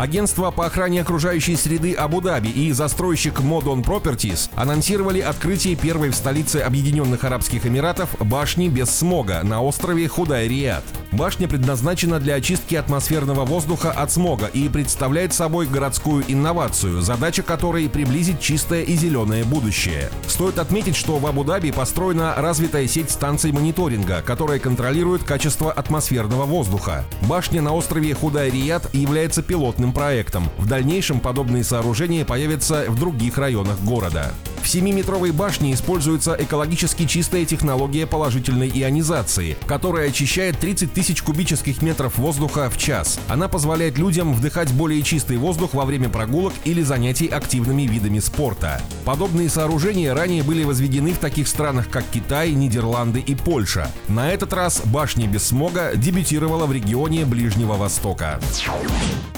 [0.00, 6.56] Агентство по охране окружающей среды Абу-Даби и застройщик Modon Properties анонсировали открытие первой в столице
[6.56, 10.84] Объединенных Арабских Эмиратов башни без смога на острове Худай-Риад.
[11.12, 17.90] Башня предназначена для очистки атмосферного воздуха от смога и представляет собой городскую инновацию, задача которой
[17.90, 20.08] приблизить чистое и зеленое будущее.
[20.26, 27.04] Стоит отметить, что в Абу-Даби построена развитая сеть станций мониторинга, которая контролирует качество атмосферного воздуха.
[27.28, 30.48] Башня на острове Худай-Рият является пилотным проектом.
[30.58, 34.32] В дальнейшем подобные сооружения появятся в других районах города.
[34.62, 42.18] В 7-метровой башне используется экологически чистая технология положительной ионизации, которая очищает 30 тысяч кубических метров
[42.18, 43.18] воздуха в час.
[43.28, 48.82] Она позволяет людям вдыхать более чистый воздух во время прогулок или занятий активными видами спорта.
[49.04, 53.90] Подобные сооружения ранее были возведены в таких странах, как Китай, Нидерланды и Польша.
[54.08, 58.38] На этот раз башня без смога дебютировала в регионе Ближнего Востока.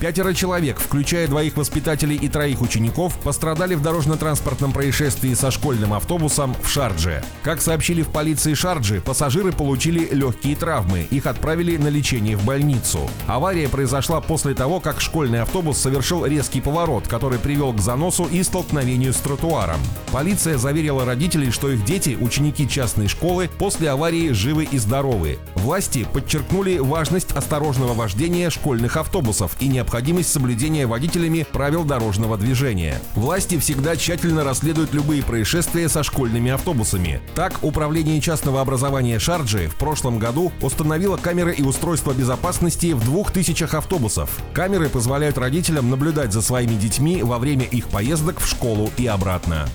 [0.00, 6.56] Пятеро человек, включая двоих воспитателей и троих учеников, пострадали в дорожно-транспортном происшествии со школьным автобусом
[6.62, 7.22] в Шардже.
[7.42, 11.06] Как сообщили в полиции Шарджи, пассажиры получили легкие травмы.
[11.10, 13.00] Их отправили на лечение в больницу.
[13.26, 18.42] Авария произошла после того, как школьный автобус совершил резкий поворот, который привел к заносу и
[18.42, 19.80] столкновению с тротуаром.
[20.10, 25.38] Полиция заверила родителей, что их дети, ученики частной школы, после аварии живы и здоровы.
[25.54, 33.00] Власти подчеркнули важность осторожного вождения школьных автобусов и необходимость соблюдения водителями правил дорожного движения.
[33.14, 37.20] Власти всегда тщательно расследуют любые происшествия со школьными автобусами.
[37.34, 43.32] Так, Управление частного образования Шарджи в прошлом году установило камеры и устройства безопасности в двух
[43.32, 44.30] тысячах автобусов.
[44.52, 49.68] Камеры позволяют родителям наблюдать за своими детьми во время их поездок в школу и обратно.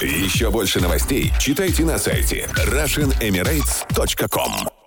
[0.00, 4.81] Еще больше новостей читайте на сайте RussianEmirates.com